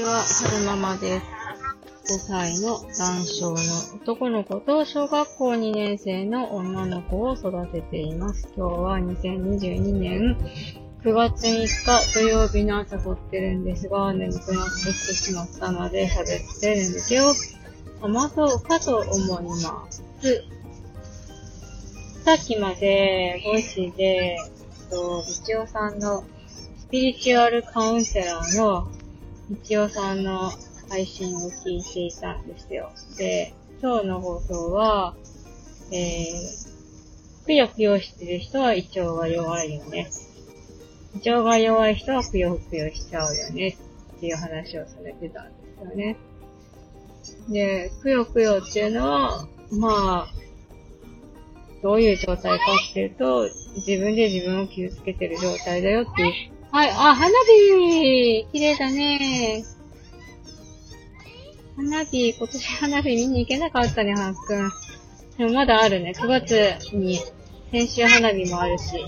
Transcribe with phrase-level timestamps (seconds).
[0.00, 1.26] ちは、はるままです。
[2.14, 8.48] 5歳の男性の男の子と小学校2年生の女の子を育てています。
[8.56, 10.38] 今日は2022年
[11.04, 17.34] 9月3日土曜日の朝撮ってるんですが、眠くなってきてしまったので喋って眠気を
[18.00, 20.02] 覚まそうかと思います。
[22.24, 24.36] さっきまで、ボイシーで、え
[24.86, 26.24] っと、みちおさんの、
[26.78, 28.88] スピリチュアルカウンセラーの、
[29.50, 30.48] みちおさんの
[30.88, 32.92] 配信を聞いていたんですよ。
[33.18, 35.16] で、今日の放送は、
[35.90, 40.08] えー、くよくよしてる人は胃腸が弱いよね。
[41.16, 43.76] 胃腸が弱い人はくよくよしちゃうよね。
[44.18, 46.16] っていう話をされてたんですよね。
[47.48, 50.34] で、くよくよっていうのは、まあ、
[51.82, 53.48] どういう状態かっていうと、
[53.84, 56.59] 自分で自分を傷つけてる状態だよっていう。
[56.72, 59.64] はい、あ、花火綺麗だね
[61.76, 64.70] 花火、今年花火見に行けなかったね、ハンくん。
[65.36, 66.12] でもまだあるね。
[66.14, 67.18] 9月に、
[67.72, 68.98] 先週花火もあるし。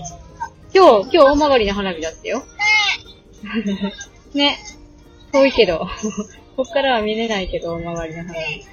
[0.73, 2.43] 今日、今日大曲りの花火だったよ。
[4.33, 4.57] ね。
[5.31, 5.87] 遠いけど。
[6.57, 8.65] こっからは見れないけど、大曲りの花火。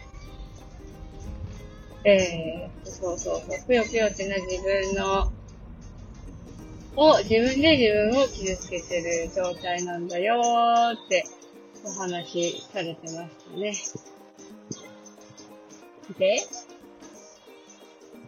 [2.04, 3.66] えー、そうそうそう。
[3.66, 5.30] ぷよぷよってのは自分の、
[6.96, 11.24] を、自分で自分を傷つけてる状態なんだよーって
[11.84, 13.74] お話しされてましたね。
[16.18, 16.42] で、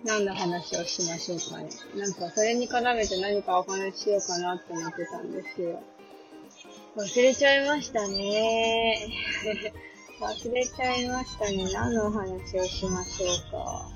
[0.04, 1.68] 何の話をしましょうかね。
[1.96, 5.82] なんか、それに絡めて何かお話ししようかなって思ってたんですけど、
[6.96, 9.08] 忘れちゃいましたね
[10.20, 11.72] 忘れちゃいましたね。
[11.72, 13.88] 何のお話をしましょうか。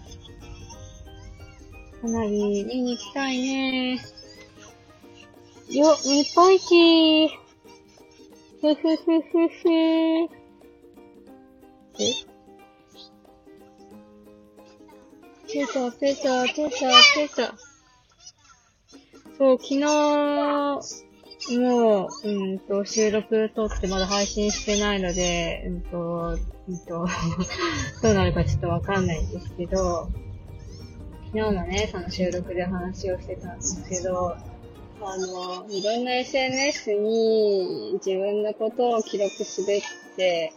[2.03, 4.16] 花火見に行きたいね。
[5.69, 7.29] よ、日本一。
[8.61, 9.69] ふふふふふ。
[11.99, 12.37] え？
[15.49, 17.55] 出た、出た、出た、出た。
[19.39, 19.81] そう、昨日、
[21.59, 27.07] もう、うんと、収録撮ってまだ配信してないので、うんと、うんと、
[28.03, 30.09] どうなるかちょっとわかんないんですけど、
[31.33, 34.37] 昨日もね、その収録で話をしてたんですけど、
[35.03, 40.53] あの、いろんな SNS に自分のことを記録するって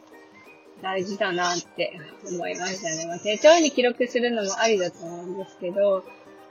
[0.81, 3.05] 大事だなって思いましたね。
[3.07, 6.03] まあ、手帳に記録するのもありだと思うんですけど、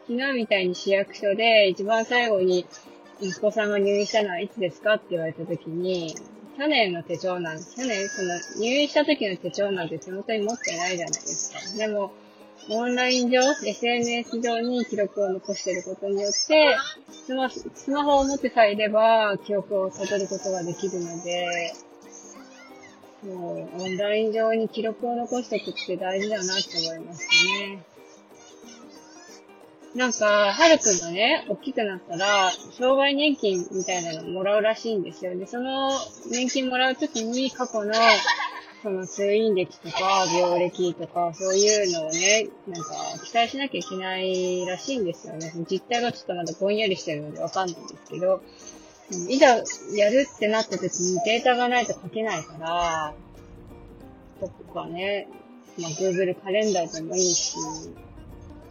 [0.07, 2.67] 昨日みたいに市役所で一番最後に
[3.21, 6.15] 息子さんが入院したのはいつですかって言われた時に、
[6.59, 7.77] 去年の手帳なんです。
[7.77, 11.79] 去年、その入院した時の手帳なんて手元に持ってないじゃないですか。
[11.79, 12.13] でも、
[12.71, 16.77] オンライン上、SNS 上に記録を残していることによって、
[17.27, 21.73] スマスマホを持ってさえいれば、記憶を辿ることができるので、
[23.25, 27.83] もう、オンライン上に記録を残しておくって大事だなって思いましたね。
[29.95, 35.37] なんか、はるくんがね、大きくなったら、障害年金みたいなのもらうらしいんですよ。
[35.37, 35.91] で、その
[36.31, 37.95] 年金もらうときに過去の、
[38.83, 42.95] その通院歴とか、病歴とか、そういうのをね、なんか、
[43.25, 45.53] 期待しなきゃいけないらしいんですよね。
[45.69, 48.41] 実態がちょっとまだぼんやりしてるのでわかんないんですけど、
[49.29, 49.47] いざ
[49.95, 53.15] やるってなった時にデータがないと書けないから、
[54.41, 55.29] とかね、
[55.79, 57.57] まあ、Google カレンダーでもいいし、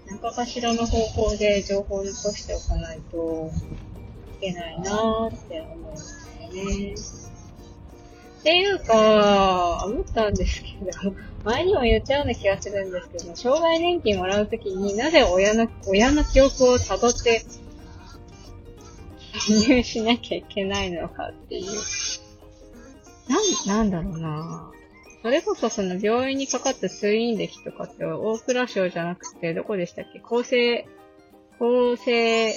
[0.07, 0.97] 何かかしらの方
[1.29, 3.51] 向で情報を残しておかないと
[4.37, 7.26] いけないなーって思いますよね。
[8.39, 17.43] っていうか、思ったんですけど、前にも言ったような気がするんですけど、障害年金もらうときになぜ親の、親の記憶を辿って
[19.45, 21.71] 記入しなきゃいけないのかっていう。
[23.67, 24.71] なん、なんだろうな
[25.21, 30.21] それこそその病院にかかった通院歴とかって大蔵省じゃなくてどこでしたっけ？
[30.23, 30.85] 厚生、
[31.59, 32.53] 厚生、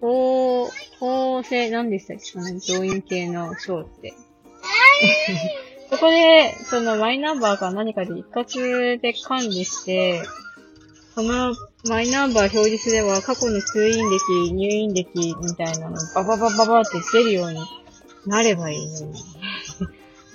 [0.00, 2.24] 厚、厚生、何でしたっけ？
[2.24, 4.14] その病院系の省って。
[5.90, 10.22] そこで、そのマイナンバーか何かで一括で管理して、
[11.14, 11.54] その
[11.88, 17.58] マイナンバー表示すれば過去の通院歴、入院歴みたいなのバババババって出るように
[18.26, 19.22] なればいいのに。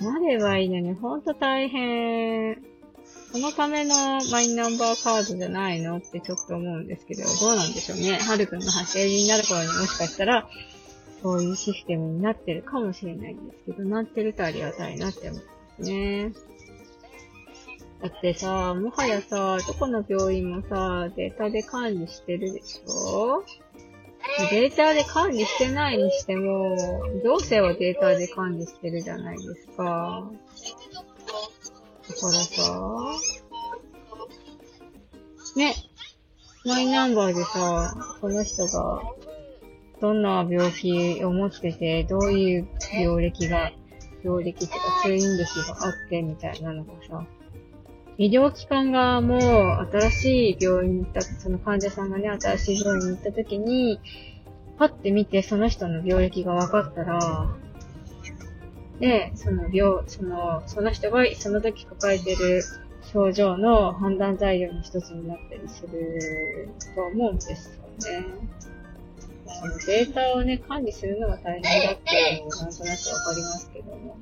[0.00, 2.73] なればいいのに、ほんと大変。
[3.34, 8.16] そのためのマイナンバーカードじゃないのってちょっと思うんですけど、どうなんでしょうね。
[8.16, 10.48] はるくんが成人になる頃にもしかしたら、
[11.20, 15.48] そういうシステムになってるかもしれないんですけど、なってるとありがたいなって思いま
[15.78, 16.32] すね。
[18.02, 23.42] だってさ、もはやさ、どこの病院もさ、データで管理してるでしょ？
[24.52, 26.76] データで管理してないにしても、
[27.24, 30.30] 行政はデータで管理してるじゃないですか。
[32.08, 32.62] だからさ、
[35.56, 35.74] ね、
[36.64, 39.02] マイナンバーでさ、この人が、
[40.00, 43.72] どんな病気を持ってて、どういう病歴が、
[44.22, 47.26] 病歴とか通院歴があってみたいなのがさ、
[48.16, 49.40] 医療機関側もう
[49.92, 54.00] 新しい病院に行った、その患者さんがね、新しい病院に行った時に、
[54.78, 57.56] パッて見てその人の病歴が分かったら、
[59.00, 62.62] で、その病、その、その人がその時抱えてる
[63.12, 68.26] 症状の判断材料の一つになったりすると思うんですよね。
[69.46, 74.16] そのデータをね、管理するのが大変だっていうのもなんとなくわかりますけども。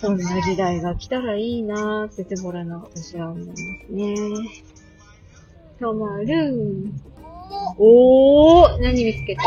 [0.00, 4.14] そんな時代が来たらいいなーってズボラな私は思いますね。
[5.80, 6.92] 止まる。
[7.78, 9.42] おー何見つけた？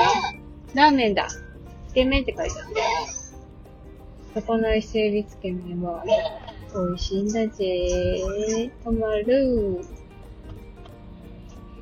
[0.73, 1.27] ラーメンだ。
[1.89, 2.75] つけ麺って書いてある。
[4.41, 6.03] 魚伊勢海老つけ麺は、
[6.73, 9.81] 美味しいんだぜ止まる。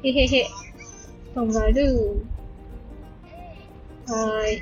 [0.04, 0.48] へへへ。
[1.36, 2.26] 止まる。
[4.08, 4.62] はーい。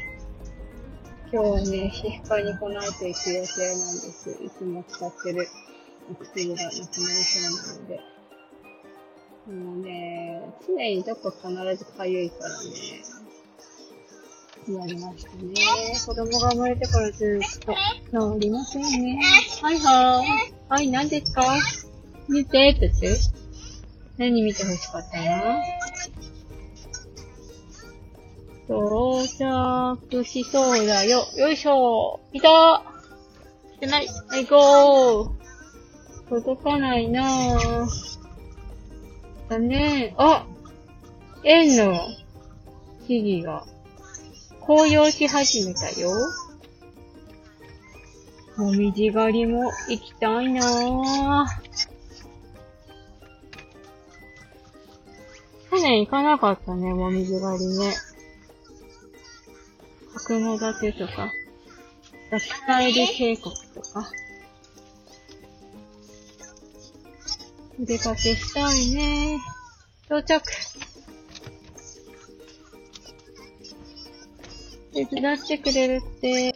[1.31, 4.31] 今日はね、皮膚科にこの後行く予定なんです。
[4.43, 5.47] いつも使ってる
[6.11, 7.99] お薬がなくなりそうなので。
[9.45, 13.22] もうね、常にどこ必ず痒いからね。
[14.67, 15.53] やりましたね。
[16.05, 17.73] 子供が生まれてからずっと
[18.35, 19.19] 治りませんね。
[19.61, 20.53] はいはーい。
[20.69, 21.43] はい、何ですか？
[22.29, 23.19] 見てって言って
[24.17, 25.61] 何見て欲しかったな
[28.69, 31.25] 到着しそうだよ。
[31.37, 32.83] よいしょいた
[33.75, 35.31] 来てないはいゴー
[36.29, 37.87] 届かないなぁ。
[39.49, 40.45] だねあ
[41.43, 41.99] 円の
[43.05, 43.65] 木々が
[44.65, 46.09] 紅葉し始めたよ。
[48.55, 51.73] もみじ狩りも行きたいなぁ。
[55.69, 57.93] 去年行かなかったね、もみじ狩りね。
[60.25, 61.33] 角館とか、
[62.29, 64.09] ラキカエル渓谷とか。
[67.81, 69.39] お出かけしたいね。
[70.05, 70.41] 到着。
[74.93, 76.55] 手伝ってくれるって。